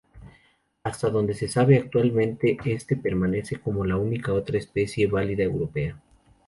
[0.83, 6.01] Hasta donde se sabe actualmente, este permanece como la única otra especie válida europea.